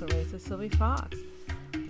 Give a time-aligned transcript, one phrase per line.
[0.00, 1.18] Castle Race is Sylvie Fox.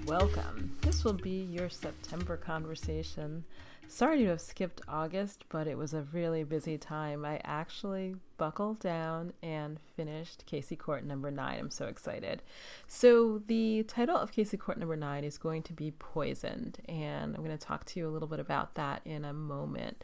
[0.04, 0.76] Welcome.
[0.80, 3.44] This will be your September conversation.
[3.86, 7.24] Sorry to have skipped August, but it was a really busy time.
[7.24, 11.60] I actually buckled down and finished Casey Cort number nine.
[11.60, 12.42] I'm so excited.
[12.88, 17.44] So, the title of Casey Cort number nine is going to be Poisoned, and I'm
[17.44, 20.02] going to talk to you a little bit about that in a moment.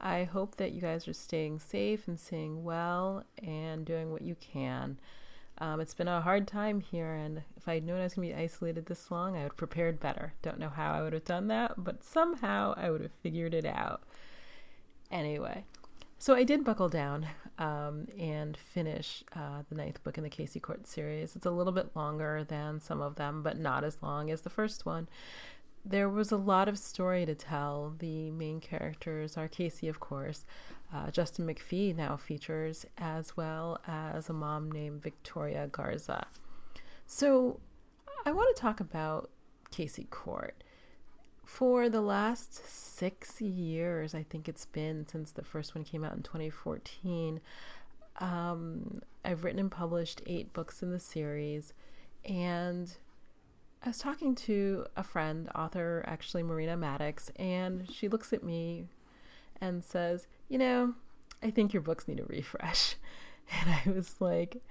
[0.00, 4.36] I hope that you guys are staying safe and staying well and doing what you
[4.36, 4.98] can.
[5.60, 8.34] Um, it's been a hard time here, and if I'd known I was going to
[8.34, 10.34] be isolated this long, I would have prepared better.
[10.40, 13.64] Don't know how I would have done that, but somehow I would have figured it
[13.64, 14.02] out.
[15.10, 15.64] Anyway,
[16.18, 17.26] so I did buckle down
[17.58, 21.34] um, and finish uh, the ninth book in the Casey Cort series.
[21.34, 24.50] It's a little bit longer than some of them, but not as long as the
[24.50, 25.08] first one
[25.84, 27.94] there was a lot of story to tell.
[27.98, 30.44] The main characters are Casey, of course.
[30.92, 36.26] Uh, Justin McPhee now features, as well as a mom named Victoria Garza.
[37.06, 37.60] So,
[38.24, 39.30] I want to talk about
[39.70, 40.62] Casey Cort.
[41.44, 46.14] For the last six years, I think it's been since the first one came out
[46.14, 47.40] in 2014,
[48.20, 51.72] um, I've written and published eight books in the series.
[52.24, 52.92] And
[53.82, 58.86] I was talking to a friend, author actually Marina Maddox, and she looks at me
[59.60, 60.94] and says, You know,
[61.42, 62.96] I think your books need a refresh.
[63.62, 64.62] And I was like,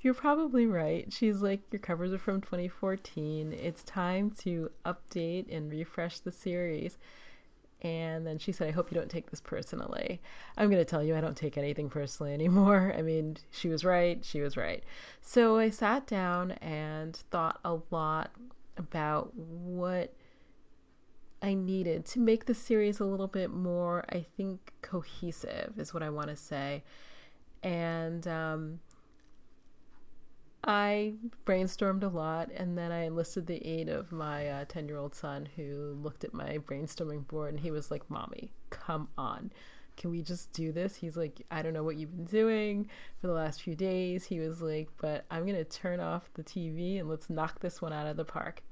[0.00, 1.12] You're probably right.
[1.12, 3.52] She's like, Your covers are from 2014.
[3.52, 6.96] It's time to update and refresh the series.
[7.82, 10.22] And then she said, I hope you don't take this personally.
[10.56, 12.94] I'm going to tell you, I don't take anything personally anymore.
[12.96, 14.24] I mean, she was right.
[14.24, 14.84] She was right.
[15.20, 18.30] So I sat down and thought a lot
[18.76, 20.14] about what
[21.42, 26.02] I needed to make the series a little bit more, I think, cohesive, is what
[26.02, 26.84] I want to say.
[27.64, 28.80] And um,
[30.64, 34.98] I brainstormed a lot, and then I enlisted the aid of my 10 uh, year
[34.98, 39.52] old son who looked at my brainstorming board and he was like, Mommy, come on.
[39.96, 40.96] Can we just do this?
[40.96, 42.88] He's like, I don't know what you've been doing
[43.20, 44.24] for the last few days.
[44.24, 47.82] He was like, but I'm going to turn off the TV and let's knock this
[47.82, 48.62] one out of the park.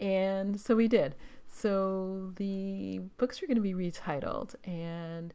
[0.00, 1.14] And so we did.
[1.52, 5.34] So the books are going to be retitled, and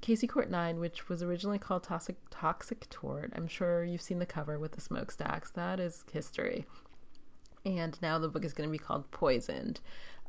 [0.00, 4.26] Casey Cort 9, which was originally called Toxic, Toxic Tort, I'm sure you've seen the
[4.26, 5.50] cover with the smokestacks.
[5.50, 6.66] That is history.
[7.64, 9.80] And now the book is going to be called Poisoned,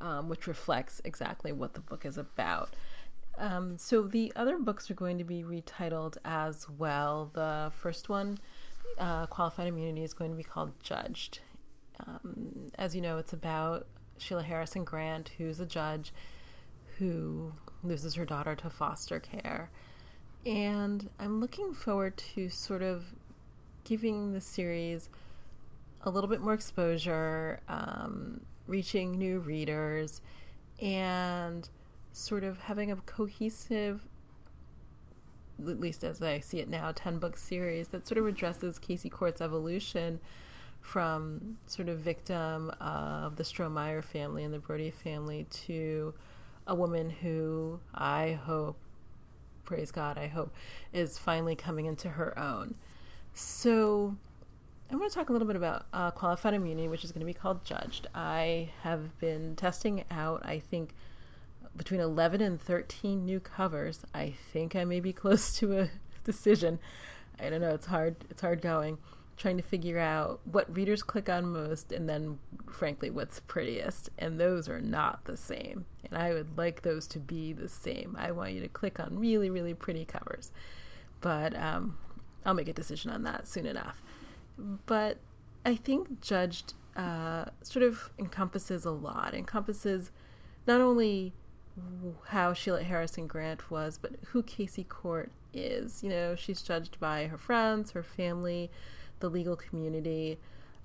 [0.01, 2.71] um, which reflects exactly what the book is about.
[3.37, 7.29] Um, so the other books are going to be retitled as well.
[7.33, 8.39] The first one,
[8.97, 11.39] uh, Qualified Immunity, is going to be called Judged.
[12.05, 13.87] Um, as you know, it's about
[14.21, 16.13] Sheila Harrison Grant, who's a judge
[16.97, 17.53] who
[17.83, 19.69] loses her daughter to foster care.
[20.45, 23.05] And I'm looking forward to sort of
[23.83, 25.09] giving the series
[26.01, 30.21] a little bit more exposure, um, reaching new readers,
[30.81, 31.67] and
[32.11, 34.01] sort of having a cohesive,
[35.59, 39.09] at least as I see it now, 10 book series that sort of addresses Casey
[39.09, 40.19] Cort's evolution
[40.81, 46.13] from sort of victim of the Strohmeyer family and the Brody family to
[46.65, 48.77] a woman who I hope,
[49.65, 50.53] praise God, I hope,
[50.93, 52.75] is finally coming into her own.
[53.33, 54.15] So
[54.91, 57.25] I want to talk a little bit about uh, qualified immunity, which is going to
[57.25, 58.07] be called Judged.
[58.15, 60.95] I have been testing out, I think,
[61.77, 64.03] between 11 and 13 new covers.
[64.13, 65.89] I think I may be close to a
[66.23, 66.79] decision.
[67.39, 68.97] I don't know, it's hard, it's hard going
[69.39, 72.37] trying to figure out what readers click on most and then
[72.69, 75.85] frankly what's prettiest and those are not the same.
[76.03, 78.15] And i would like those to be the same.
[78.19, 80.51] I want you to click on really really pretty covers.
[81.21, 81.97] But um,
[82.45, 84.03] i'll make a decision on that soon enough.
[84.85, 85.17] But
[85.65, 89.33] i think judged uh, sort of encompasses a lot.
[89.33, 90.11] Encompasses
[90.67, 91.33] not only
[92.27, 96.03] how sheila harrison grant was but who casey cort is.
[96.03, 98.69] You know she's judged by her friends her family
[99.19, 100.39] the legal community.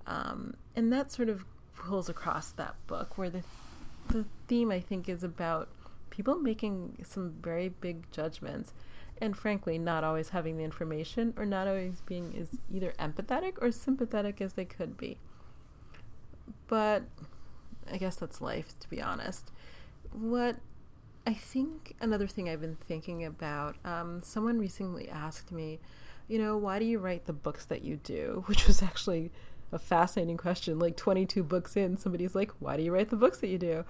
[0.06, 1.44] Um, and that sort of
[1.76, 3.42] pulls across that book where the,
[4.08, 5.68] the theme, I think, is about
[6.10, 8.72] people making some very big judgments
[9.20, 13.70] and frankly not always having the information or not always being as either empathetic or
[13.70, 15.18] sympathetic as they could be.
[16.66, 17.04] But
[17.90, 19.50] I guess that's life, to be honest.
[20.12, 20.56] What
[21.26, 25.80] I think another thing I've been thinking about, um, someone recently asked me,
[26.28, 28.44] you know, why do you write the books that you do?
[28.46, 29.30] Which was actually
[29.72, 30.78] a fascinating question.
[30.78, 33.84] Like 22 books in, somebody's like, why do you write the books that you do?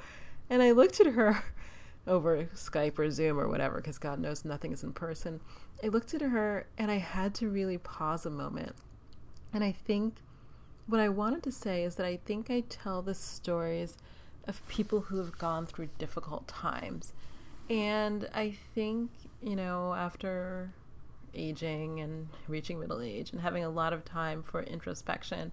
[0.50, 1.44] And I looked at her
[2.06, 5.40] over Skype or Zoom or whatever, because God knows nothing is in person.
[5.82, 8.74] I looked at her and I had to really pause a moment.
[9.52, 10.16] And I think
[10.86, 13.96] what I wanted to say is that I think I tell the stories
[14.46, 17.12] of people who have gone through difficult times.
[17.70, 19.10] And I think,
[19.42, 20.72] you know, after
[21.34, 25.52] aging and reaching middle age and having a lot of time for introspection,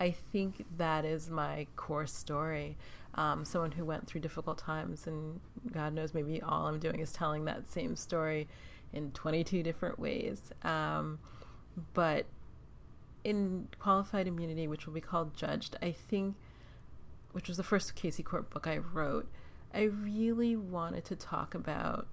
[0.00, 2.76] I think that is my core story.
[3.14, 5.40] Um, someone who went through difficult times, and
[5.72, 8.48] God knows maybe all I'm doing is telling that same story
[8.92, 10.52] in 22 different ways.
[10.62, 11.20] Um,
[11.92, 12.26] but
[13.22, 16.36] in qualified immunity, which will be called judged, I think,
[17.32, 19.28] which was the first Casey Cort book I wrote,
[19.72, 22.06] I really wanted to talk about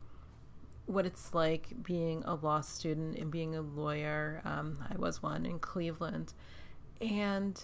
[0.85, 4.41] what it's like being a law student and being a lawyer.
[4.45, 6.33] Um, I was one in Cleveland.
[6.99, 7.63] And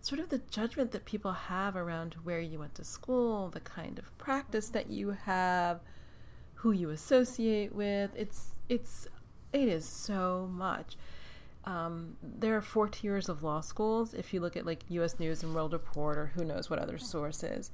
[0.00, 3.98] sort of the judgment that people have around where you went to school, the kind
[3.98, 5.80] of practice that you have,
[6.54, 8.10] who you associate with.
[8.16, 9.06] It's it's
[9.52, 10.96] it is so much.
[11.64, 15.18] Um, there are four tiers of law schools if you look at like U.S.
[15.18, 17.70] News and World Report or who knows what other sources,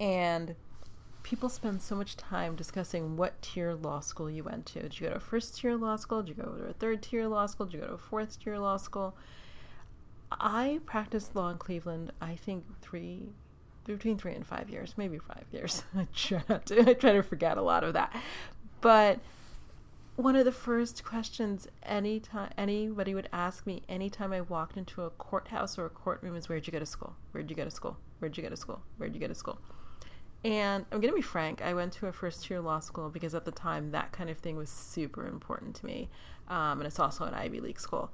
[0.00, 0.56] and
[1.22, 4.82] people spend so much time discussing what tier law school you went to.
[4.82, 6.22] Did you go to a first tier law school?
[6.22, 7.66] Did you go to a third tier law school?
[7.66, 9.16] Did you go to a fourth tier law school?
[10.30, 12.12] I practiced law in Cleveland.
[12.20, 13.30] I think three,
[13.84, 15.84] between three and five years, maybe five years.
[15.96, 16.90] I try not to.
[16.90, 18.14] I try to forget a lot of that,
[18.80, 19.20] but
[20.16, 25.10] one of the first questions anytime anybody would ask me anytime I walked into a
[25.10, 27.16] courthouse or a courtroom is where'd you go to school?
[27.32, 27.96] Where'd you go to school?
[28.18, 28.82] Where'd you go to school?
[28.98, 29.58] Where'd you go to school?
[30.44, 33.34] And I'm going to be frank, I went to a first year law school because
[33.34, 36.08] at the time that kind of thing was super important to me.
[36.48, 38.10] Um, and it's also an Ivy League school.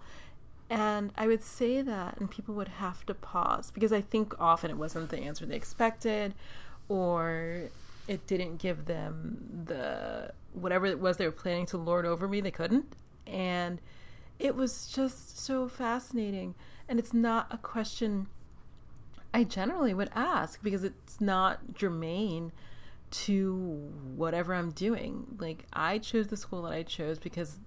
[0.70, 4.70] And I would say that, and people would have to pause because I think often
[4.70, 6.34] it wasn't the answer they expected,
[6.88, 7.70] or
[8.06, 12.42] it didn't give them the whatever it was they were planning to lord over me,
[12.42, 12.94] they couldn't.
[13.26, 13.80] And
[14.38, 16.54] it was just so fascinating.
[16.88, 18.28] And it's not a question
[19.32, 22.52] I generally would ask because it's not germane
[23.10, 25.36] to whatever I'm doing.
[25.38, 27.60] Like, I chose the school that I chose because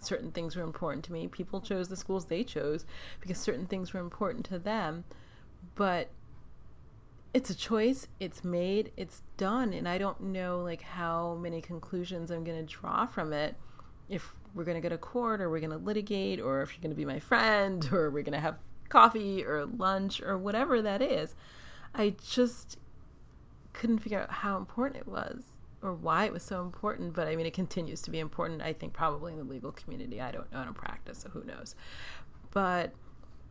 [0.00, 1.28] certain things were important to me.
[1.28, 2.84] People chose the schools they chose
[3.20, 5.04] because certain things were important to them.
[5.74, 6.10] But
[7.32, 12.30] it's a choice, it's made, it's done, and I don't know like how many conclusions
[12.30, 13.56] I'm going to draw from it
[14.08, 16.82] if we're going to go to court or we're going to litigate or if you're
[16.82, 18.56] going to be my friend or we're going to have
[18.88, 21.34] coffee or lunch or whatever that is.
[21.94, 22.78] I just
[23.72, 25.44] couldn't figure out how important it was
[25.82, 28.72] or why it was so important, but I mean, it continues to be important, I
[28.72, 30.20] think, probably in the legal community.
[30.20, 31.74] I don't know, I don't practice, so who knows.
[32.52, 32.94] But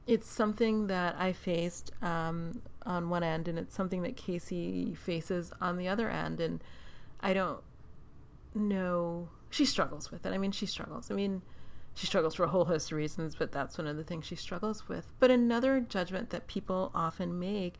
[0.07, 5.53] it's something that I faced um, on one end, and it's something that Casey faces
[5.61, 6.39] on the other end.
[6.39, 6.63] And
[7.21, 7.61] I don't
[8.55, 10.33] know, she struggles with it.
[10.33, 11.11] I mean, she struggles.
[11.11, 11.43] I mean,
[11.95, 14.35] she struggles for a whole host of reasons, but that's one of the things she
[14.35, 15.13] struggles with.
[15.19, 17.75] But another judgment that people often make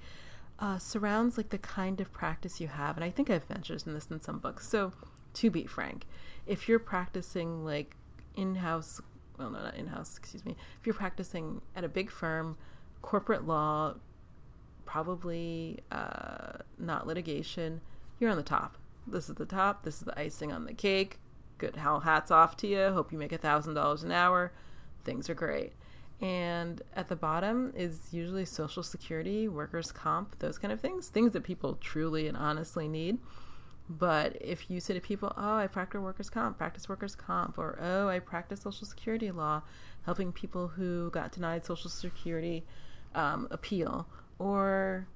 [0.60, 4.08] uh, surrounds like the kind of practice you have, and I think I've mentioned this
[4.12, 4.68] in some books.
[4.68, 4.94] So,
[5.34, 6.06] to be frank,
[6.46, 7.96] if you're practicing like
[8.36, 9.02] in-house,
[9.40, 10.56] well, no, not in-house, excuse me.
[10.80, 12.56] If you're practicing at a big firm,
[13.02, 13.96] corporate law,
[14.86, 17.82] probably uh, not litigation,
[18.20, 18.78] you're on the top.
[19.08, 19.84] This is the top.
[19.84, 21.20] This is the icing on the cake
[21.64, 21.78] good.
[21.78, 22.92] How hats off to you.
[22.92, 24.52] Hope you make a thousand dollars an hour.
[25.06, 25.74] Things are great.
[26.22, 31.34] And at the bottom is usually social security, workers' comp, those kind of things, things
[31.34, 33.18] that people truly and honestly need.
[33.90, 37.78] But if you say to people, oh, I practice workers' comp, practice workers' comp, or
[37.82, 39.64] oh, I practice social security law,
[40.06, 42.66] helping people who got denied social security
[43.16, 44.08] um, appeal,
[44.40, 45.08] or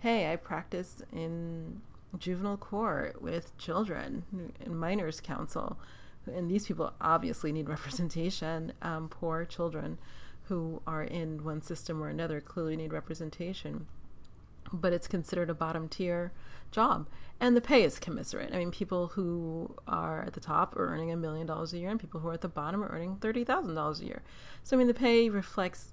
[0.00, 1.82] hey, I practice in
[2.18, 4.24] juvenile court with children
[4.60, 5.78] and minors counsel.
[6.26, 8.72] And these people obviously need representation.
[8.82, 9.98] Um, poor children
[10.44, 13.86] who are in one system or another clearly need representation.
[14.72, 16.32] But it's considered a bottom tier
[16.72, 17.08] job.
[17.38, 18.52] And the pay is commiserate.
[18.52, 21.90] I mean, people who are at the top are earning a million dollars a year,
[21.90, 24.22] and people who are at the bottom are earning $30,000 a year.
[24.64, 25.92] So, I mean, the pay reflects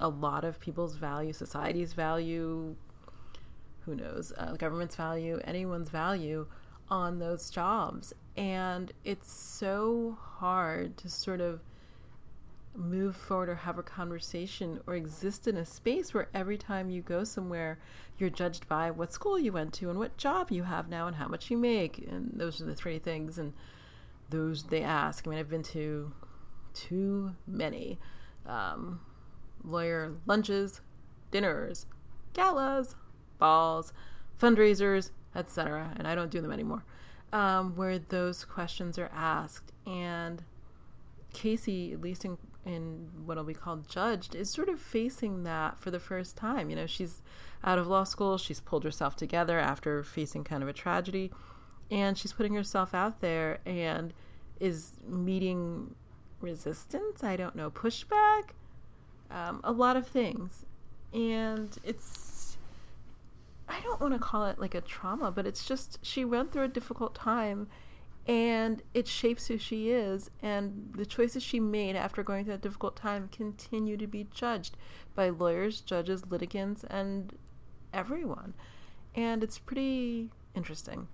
[0.00, 2.76] a lot of people's value, society's value,
[3.84, 6.46] who knows, uh, the government's value, anyone's value
[6.88, 8.12] on those jobs.
[8.36, 11.60] And it's so hard to sort of
[12.74, 17.02] move forward or have a conversation or exist in a space where every time you
[17.02, 17.78] go somewhere,
[18.18, 21.16] you're judged by what school you went to and what job you have now and
[21.16, 21.98] how much you make.
[21.98, 23.38] And those are the three things.
[23.38, 23.52] And
[24.30, 25.26] those they ask.
[25.26, 26.12] I mean, I've been to
[26.74, 27.98] too many
[28.46, 29.00] um,
[29.62, 30.80] lawyer lunches,
[31.30, 31.86] dinners,
[32.32, 32.96] galas,
[33.42, 33.92] balls,
[34.40, 35.92] fundraisers, etc.
[35.96, 36.84] And I don't do them anymore,
[37.32, 39.72] um, where those questions are asked.
[39.84, 40.44] And
[41.32, 45.90] Casey, at least in in what'll be called judged is sort of facing that for
[45.90, 46.70] the first time.
[46.70, 47.20] You know, she's
[47.64, 51.32] out of law school, she's pulled herself together after facing kind of a tragedy,
[51.90, 54.14] and she's putting herself out there and
[54.60, 55.96] is meeting
[56.40, 57.24] resistance.
[57.24, 58.50] I don't know, pushback,
[59.28, 60.64] um, a lot of things,
[61.12, 62.31] and it's.
[63.72, 66.64] I don't want to call it like a trauma, but it's just she went through
[66.64, 67.68] a difficult time
[68.26, 72.60] and it shapes who she is and the choices she made after going through that
[72.60, 74.76] difficult time continue to be judged
[75.14, 77.32] by lawyers judges litigants and
[77.94, 78.52] everyone.
[79.14, 81.08] And it's pretty interesting.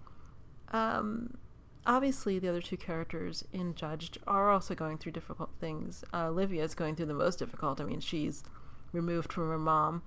[0.72, 1.38] Um,
[1.86, 6.02] obviously the other two characters in judged are also going through difficult things.
[6.12, 7.80] Uh, olivia is going through the most difficult.
[7.80, 8.42] I mean she's
[8.92, 10.02] removed from her mom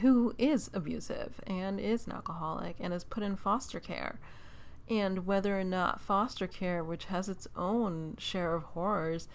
[0.00, 4.18] who is abusive and is an alcoholic and is put in foster care
[4.88, 9.28] and whether or not foster care, which has its own share of horrors,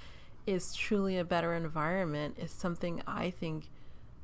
[0.45, 3.69] is truly a better environment is something I think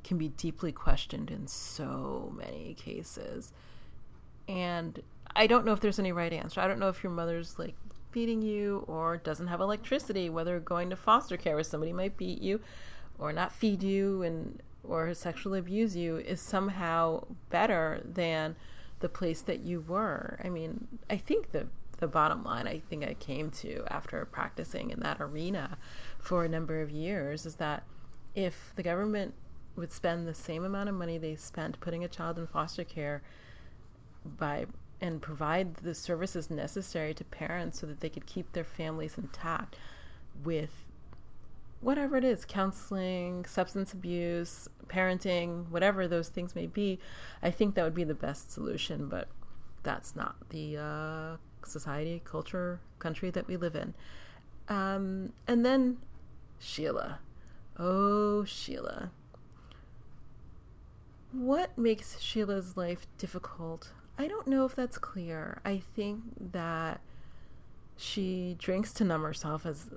[0.02, 3.52] can be deeply questioned in so many cases.
[4.46, 5.02] And
[5.34, 6.60] I don't know if there's any right answer.
[6.60, 7.74] I don't know if your mother's like
[8.10, 12.40] feeding you or doesn't have electricity, whether going to foster care where somebody might beat
[12.40, 12.60] you
[13.18, 18.56] or not feed you and or sexually abuse you is somehow better than
[19.00, 20.40] the place that you were.
[20.42, 21.66] I mean, I think the
[21.98, 25.78] the bottom line I think I came to after practicing in that arena
[26.18, 27.84] for a number of years is that
[28.34, 29.34] if the government
[29.76, 33.22] would spend the same amount of money they spent putting a child in foster care
[34.24, 34.66] by
[35.00, 39.76] and provide the services necessary to parents so that they could keep their families intact
[40.42, 40.84] with
[41.84, 46.98] whatever it is counseling, substance abuse, parenting, whatever those things may be
[47.42, 49.28] I think that would be the best solution, but
[49.82, 53.94] that's not the uh, society, culture, country that we live in.
[54.68, 55.98] Um, and then
[56.58, 57.20] Sheila.
[57.78, 59.10] Oh, Sheila.
[61.32, 63.92] What makes Sheila's life difficult?
[64.16, 65.60] I don't know if that's clear.
[65.64, 66.22] I think
[66.52, 67.00] that
[67.96, 69.88] she drinks to numb herself, as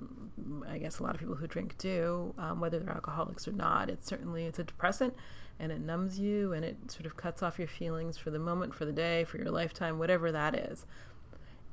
[0.67, 3.89] I guess a lot of people who drink do, um, whether they're alcoholics or not.
[3.89, 5.15] It's certainly it's a depressant,
[5.59, 8.75] and it numbs you, and it sort of cuts off your feelings for the moment,
[8.75, 10.85] for the day, for your lifetime, whatever that is.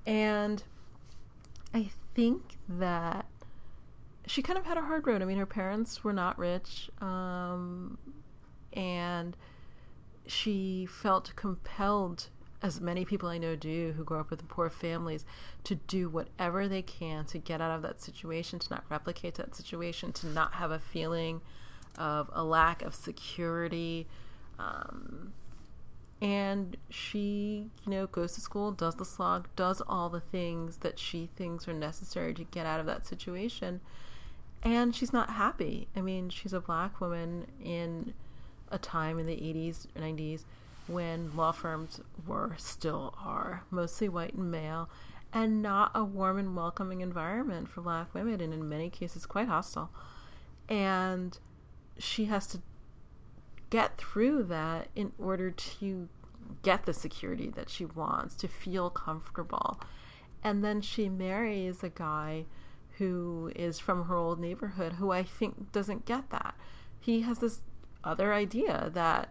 [0.07, 0.63] And
[1.75, 3.27] I think that
[4.27, 5.21] she kind of had a hard road.
[5.21, 7.99] I mean, her parents were not rich, um,
[8.73, 9.37] and
[10.27, 12.31] she felt compelled
[12.65, 15.27] as many people I know do who grow up with poor families,
[15.65, 19.55] to do whatever they can to get out of that situation, to not replicate that
[19.55, 21.43] situation, to not have a feeling
[21.99, 24.07] of a lack of security.
[24.59, 25.35] Um,
[26.23, 30.99] and she, you know, goes to school, does the slog, does all the things that
[30.99, 33.83] she thinks are necessary to get out of that situation.
[34.63, 35.89] And she's not happy.
[35.95, 38.15] I mean, she's a black woman in
[38.71, 40.45] a time in the 80s, 90s
[40.87, 44.89] when law firms were, still are, mostly white and male,
[45.33, 49.49] and not a warm and welcoming environment for black women, and in many cases quite
[49.49, 49.91] hostile.
[50.69, 51.39] And
[51.99, 52.61] she has to
[53.71, 56.09] get through that in order to
[56.63, 59.81] get the security that she wants, to feel comfortable.
[60.43, 62.45] And then she marries a guy
[62.99, 66.55] who is from her old neighborhood who I think doesn't get that.
[67.01, 67.61] He has this
[68.05, 69.31] other idea that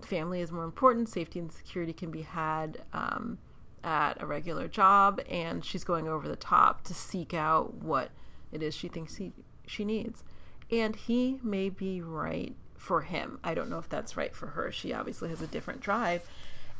[0.00, 1.08] family is more important.
[1.08, 3.38] Safety and security can be had um,
[3.82, 8.10] at a regular job, and she's going over the top to seek out what
[8.52, 9.32] it is she thinks he,
[9.66, 10.24] she needs.
[10.70, 13.38] And he may be right for him.
[13.42, 14.70] I don't know if that's right for her.
[14.70, 16.28] She obviously has a different drive.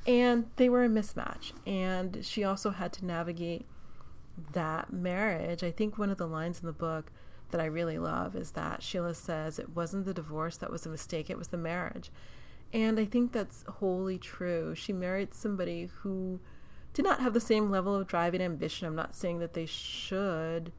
[0.07, 1.53] And they were a mismatch.
[1.67, 3.67] And she also had to navigate
[4.53, 5.63] that marriage.
[5.63, 7.11] I think one of the lines in the book
[7.51, 10.91] that I really love is that Sheila says it wasn't the divorce that was a
[10.91, 12.11] mistake, it was the marriage.
[12.73, 14.75] And I think that's wholly true.
[14.75, 16.41] She married somebody who
[16.93, 18.87] did not have the same level of drive and ambition.
[18.87, 20.73] I'm not saying that they should.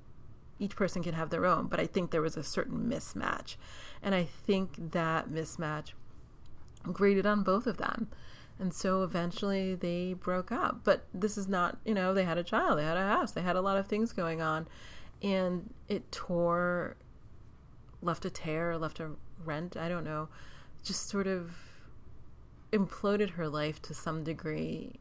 [0.60, 3.55] Each person can have their own, but I think there was a certain mismatch.
[4.03, 5.93] And I think that mismatch
[6.84, 8.10] grated on both of them.
[8.60, 10.81] And so eventually they broke up.
[10.84, 13.41] But this is not, you know, they had a child, they had a house, they
[13.41, 14.67] had a lot of things going on.
[15.24, 16.98] And it tore,
[18.01, 19.12] left a tear, left a
[19.43, 20.27] rent, I don't know,
[20.84, 21.68] just sort of
[22.71, 24.93] imploded her life to some degree.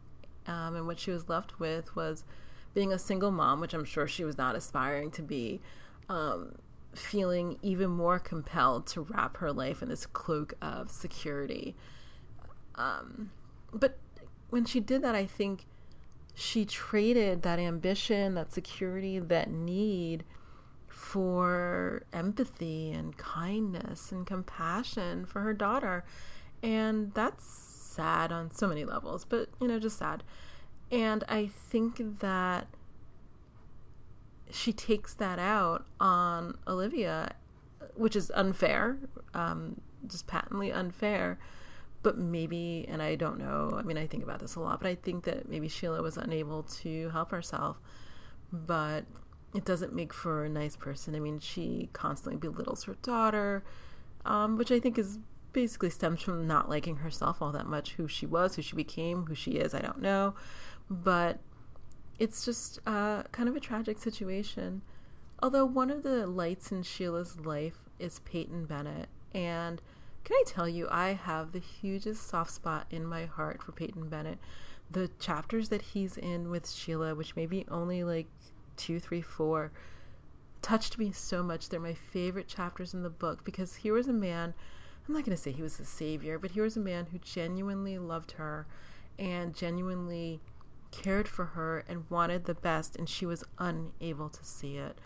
[0.46, 2.24] Um, and what she was left with was
[2.74, 5.60] being a single mom, which I'm sure she was not aspiring to be,
[6.08, 6.54] um,
[6.94, 11.74] feeling even more compelled to wrap her life in this cloak of security.
[12.76, 13.30] Um,
[13.72, 13.98] but
[14.50, 15.66] when she did that, I think
[16.34, 20.24] she traded that ambition, that security, that need
[20.86, 26.04] for empathy and kindness and compassion for her daughter.
[26.62, 30.22] And that's sad on so many levels, but you know, just sad.
[30.90, 32.68] And I think that
[34.50, 37.34] she takes that out on Olivia,
[37.94, 38.96] which is unfair,
[39.34, 41.38] um, just patently unfair.
[42.02, 44.88] But maybe, and I don't know, I mean, I think about this a lot, but
[44.88, 47.78] I think that maybe Sheila was unable to help herself.
[48.52, 49.04] But
[49.54, 51.14] it doesn't make for a nice person.
[51.14, 53.64] I mean, she constantly belittles her daughter,
[54.24, 55.18] um, which I think is
[55.52, 57.92] basically stems from not liking herself all that much.
[57.92, 60.34] Who she was, who she became, who she is, I don't know.
[60.90, 61.38] But
[62.18, 64.82] it's just uh, kind of a tragic situation.
[65.40, 69.08] Although one of the lights in Sheila's life is Peyton Bennett.
[69.32, 69.80] And
[70.24, 74.08] can I tell you, I have the hugest soft spot in my heart for Peyton
[74.08, 74.38] Bennett.
[74.90, 78.26] The chapters that he's in with Sheila, which may be only like
[78.76, 79.70] two, three, four,
[80.60, 81.68] touched me so much.
[81.68, 84.54] They're my favorite chapters in the book because here was a man,
[85.08, 87.18] I'm not going to say he was the savior, but here was a man who
[87.18, 88.66] genuinely loved her
[89.18, 90.40] and genuinely
[90.90, 94.98] cared for her and wanted the best, and she was unable to see it.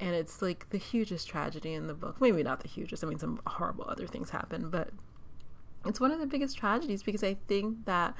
[0.00, 2.20] And it's like the hugest tragedy in the book.
[2.20, 4.90] Maybe not the hugest, I mean, some horrible other things happen, but
[5.86, 8.14] it's one of the biggest tragedies because I think that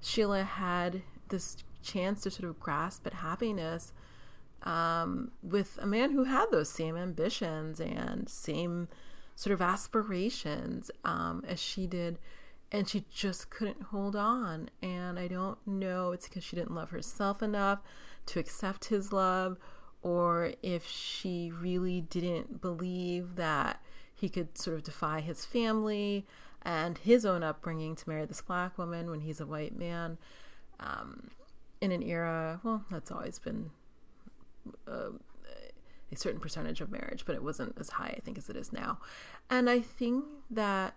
[0.00, 3.92] Sheila had this chance to sort of grasp at happiness
[4.62, 8.88] um, with a man who had those same ambitions and same
[9.40, 12.18] sort of aspirations um, as she did
[12.70, 14.68] and she just couldn't hold on.
[14.82, 17.78] And I don't know it's because she didn't love herself enough
[18.26, 19.56] to accept his love,
[20.02, 23.82] or if she really didn't believe that
[24.14, 26.26] he could sort of defy his family
[26.60, 30.18] and his own upbringing to marry this black woman when he's a white man
[30.80, 31.30] um,
[31.80, 33.70] in an era, well, that's always been.
[34.86, 35.12] Uh,
[36.12, 38.72] a certain percentage of marriage, but it wasn't as high, I think, as it is
[38.72, 38.98] now.
[39.48, 40.94] And I think that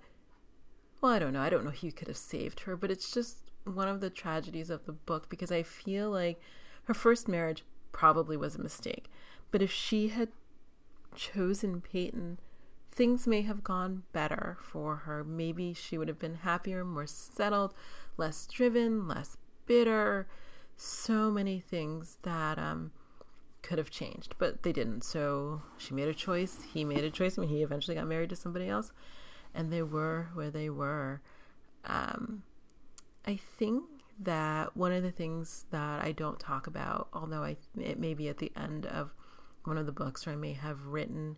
[1.03, 1.41] well, I don't know.
[1.41, 4.69] I don't know he could have saved her, but it's just one of the tragedies
[4.69, 6.39] of the book because I feel like
[6.85, 9.11] her first marriage probably was a mistake.
[9.51, 10.29] But if she had
[11.13, 12.39] chosen Peyton,
[12.89, 15.25] things may have gone better for her.
[15.25, 17.73] Maybe she would have been happier, more settled,
[18.15, 19.35] less driven, less
[19.65, 20.27] bitter.
[20.77, 22.91] So many things that um,
[23.63, 25.03] could have changed, but they didn't.
[25.03, 26.59] So she made a choice.
[26.73, 27.37] He made a choice.
[27.37, 28.91] I mean, he eventually got married to somebody else
[29.53, 31.21] and they were where they were.
[31.85, 32.43] Um,
[33.25, 33.83] I think
[34.19, 38.29] that one of the things that I don't talk about, although I it may be
[38.29, 39.13] at the end of
[39.65, 41.37] one of the books, or I may have written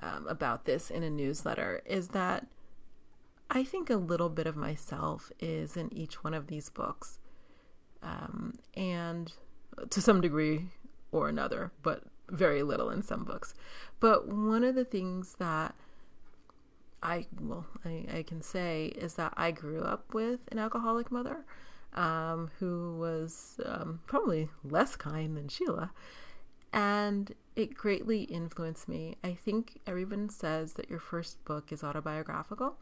[0.00, 2.46] um, about this in a newsletter, is that
[3.50, 7.18] I think a little bit of myself is in each one of these books,
[8.02, 9.32] um, and
[9.90, 10.66] to some degree
[11.12, 13.54] or another, but very little in some books.
[14.00, 15.74] But one of the things that
[17.02, 21.44] I well I, I can say is that I grew up with an alcoholic mother
[21.94, 25.90] um, who was um, probably less kind than Sheila,
[26.72, 29.16] and it greatly influenced me.
[29.24, 32.76] I think everyone says that your first book is autobiographical,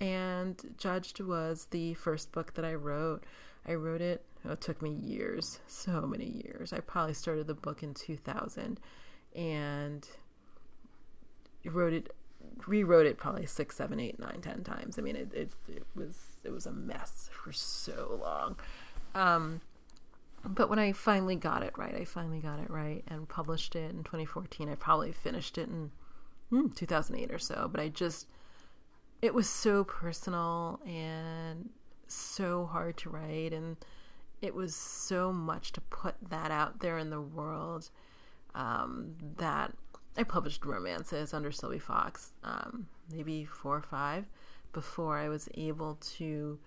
[0.00, 3.24] and Judged was the first book that I wrote.
[3.66, 4.24] I wrote it.
[4.44, 6.72] It took me years, so many years.
[6.72, 8.78] I probably started the book in 2000,
[9.34, 10.08] and
[11.64, 12.14] wrote it
[12.66, 14.98] rewrote it probably six, seven, eight, nine, ten times.
[14.98, 18.56] I mean, it, it, it was it was a mess for so long.
[19.14, 19.60] Um,
[20.44, 23.90] but when I finally got it right, I finally got it right and published it
[23.90, 24.68] in 2014.
[24.68, 25.90] I probably finished it in
[26.50, 27.68] hmm, 2008 or so.
[27.70, 28.26] But I just
[29.22, 31.70] it was so personal and
[32.08, 33.76] so hard to write, and
[34.44, 37.88] it was so much to put that out there in the world
[38.54, 39.72] um, that
[40.18, 44.26] I published romances under Sylvie Fox, um, maybe four or five,
[44.74, 46.58] before I was able to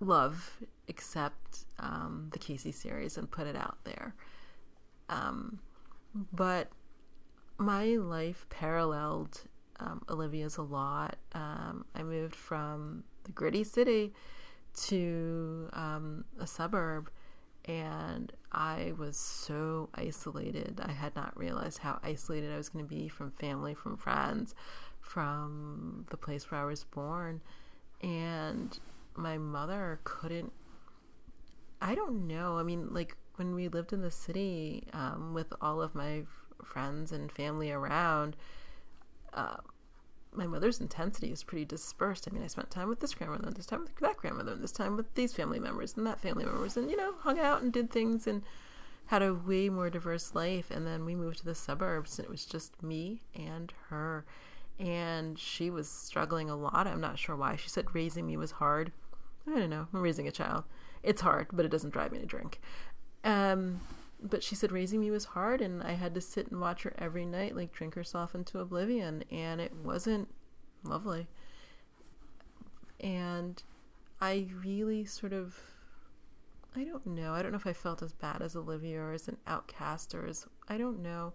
[0.00, 4.16] love, accept um, the Casey series and put it out there.
[5.08, 5.60] Um,
[6.32, 6.70] but
[7.56, 9.42] my life paralleled
[9.78, 11.16] um, Olivia's a lot.
[11.34, 14.12] Um, I moved from the gritty city
[14.76, 17.10] to um, a suburb
[17.66, 20.80] and I was so isolated.
[20.82, 24.54] I had not realized how isolated I was going to be from family, from friends,
[25.00, 27.42] from the place where I was born.
[28.02, 28.78] And
[29.16, 30.52] my mother couldn't,
[31.82, 32.56] I don't know.
[32.58, 36.22] I mean, like when we lived in the city um, with all of my
[36.64, 38.36] friends and family around,
[39.34, 39.56] uh,
[40.36, 42.28] my mother's intensity is pretty dispersed.
[42.28, 44.62] I mean, I spent time with this grandmother, and this time with that grandmother, and
[44.62, 47.62] this time with these family members and that family members, and you know, hung out
[47.62, 48.42] and did things and
[49.06, 50.70] had a way more diverse life.
[50.70, 54.24] And then we moved to the suburbs, and it was just me and her.
[54.78, 56.86] And she was struggling a lot.
[56.86, 57.56] I'm not sure why.
[57.56, 58.92] She said raising me was hard.
[59.46, 59.86] I don't know.
[59.92, 60.64] I'm raising a child.
[61.02, 62.60] It's hard, but it doesn't drive me to drink.
[63.24, 63.80] Um,
[64.22, 66.94] but she said raising me was hard, and I had to sit and watch her
[66.98, 70.28] every night, like drink herself into oblivion, and it wasn't
[70.84, 71.26] lovely.
[73.00, 73.62] And
[74.20, 75.60] I really sort of
[76.76, 77.32] I don't know.
[77.32, 80.26] I don't know if I felt as bad as Olivia or as an outcast or
[80.26, 81.32] as I don't know.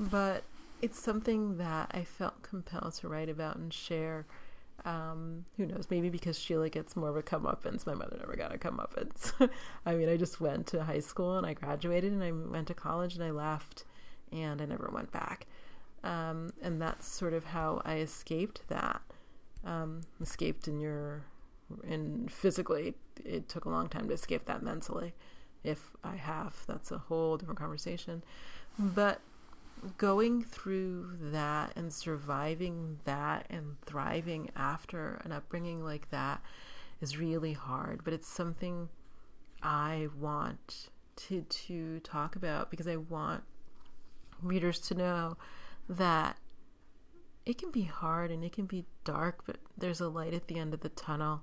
[0.00, 0.42] But
[0.82, 4.26] it's something that I felt compelled to write about and share.
[4.84, 5.86] Um, who knows?
[5.90, 7.86] Maybe because Sheila gets more of a comeuppance.
[7.86, 9.32] My mother never got a comeuppance.
[9.86, 12.74] I mean, I just went to high school and I graduated and I went to
[12.74, 13.84] college and I left
[14.30, 15.46] and I never went back.
[16.04, 19.00] Um, and that's sort of how I escaped that.
[19.64, 21.24] Um, escaped in your
[21.86, 25.14] and physically it took a long time to escape that mentally
[25.64, 28.22] if i have that's a whole different conversation
[28.78, 29.20] but
[29.98, 36.40] going through that and surviving that and thriving after an upbringing like that
[37.00, 38.88] is really hard but it's something
[39.62, 43.42] i want to to talk about because i want
[44.42, 45.36] readers to know
[45.88, 46.36] that
[47.44, 50.58] it can be hard and it can be dark but there's a light at the
[50.58, 51.42] end of the tunnel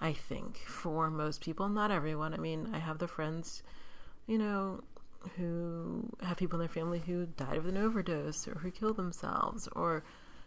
[0.00, 1.68] I think, for most people.
[1.68, 2.32] Not everyone.
[2.32, 3.62] I mean, I have the friends,
[4.26, 4.82] you know,
[5.36, 9.68] who have people in their family who died of an overdose or who killed themselves
[9.76, 10.02] or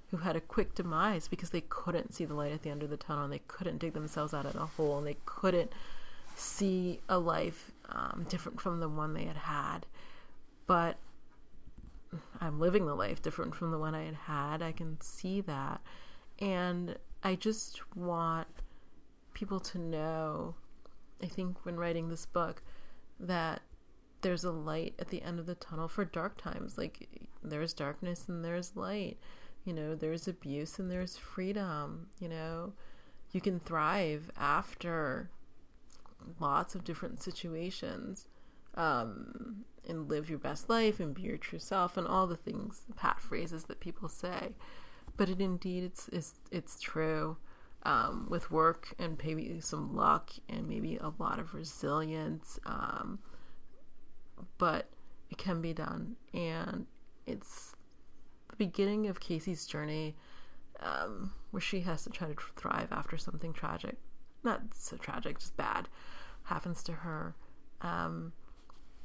[0.10, 2.90] who had a quick demise because they couldn't see the light at the end of
[2.90, 5.72] the tunnel and they couldn't dig themselves out of a hole and they couldn't
[6.36, 9.86] see a life um, different from the one they had had.
[10.68, 10.98] But
[12.40, 14.62] I'm living the life different from the one I had had.
[14.62, 15.82] I can see that.
[16.40, 18.48] And I just want
[19.34, 20.56] people to know,
[21.22, 22.62] I think, when writing this book,
[23.20, 23.62] that
[24.24, 26.78] there's a light at the end of the tunnel for dark times.
[26.78, 27.08] Like,
[27.44, 29.18] there's darkness and there's light.
[29.66, 32.08] You know, there's abuse and there's freedom.
[32.20, 32.74] You know,
[33.32, 35.30] you can thrive after
[36.40, 38.28] lots of different situations
[38.76, 42.84] um, and live your best life and be your true self and all the things,
[42.88, 44.56] the pat phrases that people say.
[45.18, 47.38] But it indeed, it's, it's, it's true
[47.84, 52.60] um, with work and maybe some luck and maybe a lot of resilience.
[52.66, 53.20] Um,
[54.64, 54.88] but
[55.30, 56.16] it can be done.
[56.34, 56.86] And
[57.26, 57.76] it's
[58.48, 60.16] the beginning of Casey's journey
[60.80, 63.98] um, where she has to try to thrive after something tragic.
[64.42, 65.90] Not so tragic, just bad
[66.44, 67.36] happens to her.
[67.82, 68.32] Um,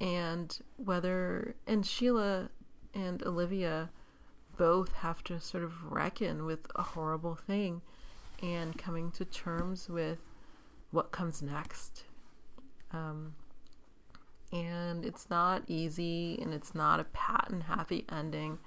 [0.01, 2.51] and whether, and Sheila
[2.95, 3.91] and Olivia
[4.57, 7.83] both have to sort of reckon with a horrible thing
[8.41, 10.21] and coming to terms with
[10.93, 12.05] what comes next.
[12.93, 13.35] Um,
[14.53, 18.59] and it's not easy and it's not a pat and happy ending,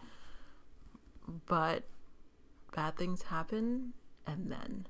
[1.48, 1.84] but
[2.76, 3.94] bad things happen
[4.28, 4.88] and then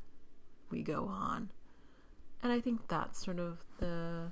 [0.69, 1.49] we go on.
[2.43, 4.32] And I think that's sort of the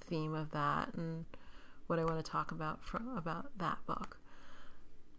[0.00, 1.24] theme of that and
[1.86, 4.18] what I want to talk about from about that book.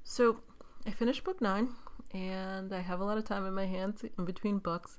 [0.04, 0.40] So
[0.86, 1.70] I finished book nine
[2.14, 4.98] and I have a lot of time in my hands in between books.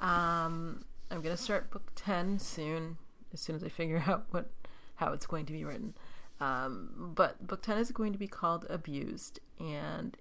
[0.00, 2.98] Um, I'm gonna start book ten soon,
[3.32, 4.50] as soon as I figure out what
[4.96, 5.94] how it's going to be written.
[6.40, 10.16] Um, but book ten is going to be called Abused, and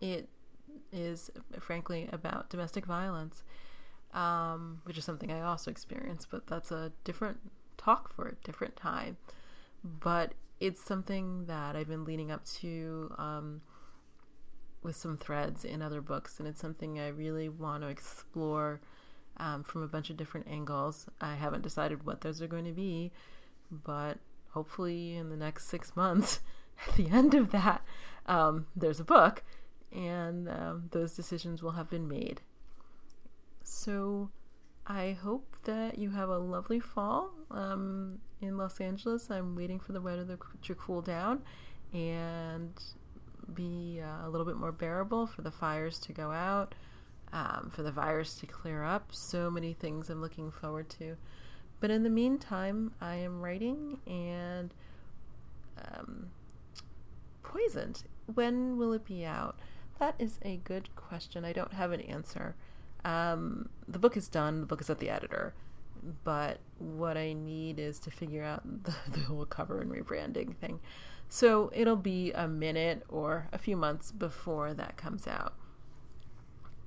[0.00, 0.28] it
[0.92, 3.42] is frankly about domestic violence,
[4.12, 7.38] um, which is something I also experienced, but that's a different
[7.78, 9.16] talk for a different time.
[9.82, 13.14] But it's something that I've been leading up to.
[13.16, 13.62] Um,
[14.82, 18.80] with some threads in other books, and it's something I really want to explore
[19.36, 21.06] um, from a bunch of different angles.
[21.20, 23.10] I haven't decided what those are going to be,
[23.70, 24.18] but
[24.50, 26.40] hopefully, in the next six months,
[26.88, 27.84] at the end of that,
[28.26, 29.42] um, there's a book,
[29.92, 32.40] and um, those decisions will have been made.
[33.62, 34.30] So,
[34.86, 39.30] I hope that you have a lovely fall um, in Los Angeles.
[39.30, 41.42] I'm waiting for the weather to cool down,
[41.92, 42.72] and
[43.52, 46.74] be uh, a little bit more bearable, for the fires to go out,
[47.32, 49.10] um, for the virus to clear up.
[49.12, 51.16] So many things I'm looking forward to.
[51.80, 54.72] But in the meantime, I am writing and
[55.82, 56.28] um,
[57.42, 58.04] Poisoned.
[58.32, 59.58] When will it be out?
[59.98, 61.44] That is a good question.
[61.44, 62.54] I don't have an answer.
[63.04, 65.54] Um, the book is done, the book is at the editor.
[66.24, 70.80] But what I need is to figure out the, the whole cover and rebranding thing.
[71.28, 75.54] So it'll be a minute or a few months before that comes out.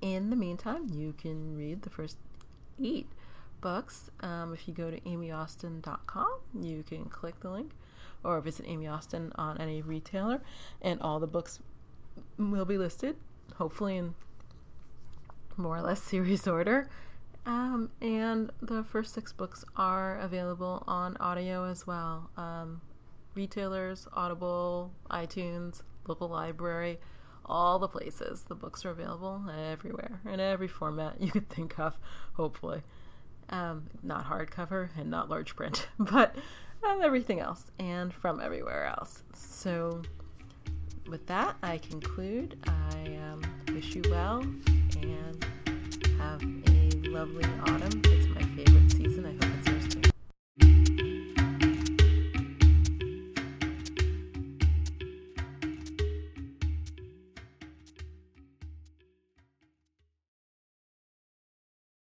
[0.01, 2.17] In the meantime, you can read the first
[2.81, 3.09] eight
[3.61, 4.09] books.
[4.21, 7.71] Um, if you go to aimeaustin.com, you can click the link
[8.23, 10.41] or visit Aime Austin on any retailer,
[10.81, 11.59] and all the books
[12.37, 13.15] will be listed,
[13.55, 14.15] hopefully in
[15.57, 16.89] more or less series order.
[17.45, 22.29] Um, and the first six books are available on audio as well.
[22.37, 22.81] Um,
[23.33, 26.99] retailers, Audible, iTunes, local library,
[27.45, 28.43] all the places.
[28.43, 31.97] The books are available everywhere in every format you could think of,
[32.33, 32.83] hopefully.
[33.51, 36.35] Um, not hardcover and not large print, but
[36.87, 39.23] um, everything else and from everywhere else.
[39.33, 40.03] So,
[41.07, 42.57] with that, I conclude.
[42.67, 43.41] I um,
[43.73, 44.41] wish you well
[45.01, 45.45] and
[46.19, 48.18] have a lovely autumn